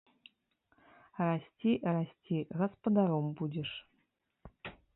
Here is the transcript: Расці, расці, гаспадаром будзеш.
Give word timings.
Расці, 1.25 1.71
расці, 1.95 2.37
гаспадаром 2.63 3.25
будзеш. 3.43 3.71